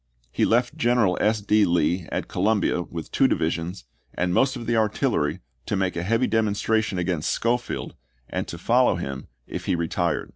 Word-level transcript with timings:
He 0.31 0.45
left 0.45 0.75
General 0.77 1.15
S. 1.21 1.41
D. 1.41 1.63
Lee 1.63 2.07
at 2.11 2.27
Columbia 2.27 2.81
with 2.81 3.11
two 3.11 3.27
divisions 3.27 3.85
and 4.15 4.33
most 4.33 4.55
of 4.55 4.65
the 4.65 4.75
artillery 4.75 5.41
to 5.67 5.75
make 5.75 5.95
a 5.95 6.01
heavy 6.01 6.25
demonstration 6.25 6.97
against 6.97 7.29
Schofield 7.29 7.93
and 8.27 8.47
to 8.47 8.57
follow 8.57 8.95
him 8.95 9.27
if 9.45 9.65
he 9.67 9.75
retired. 9.75 10.29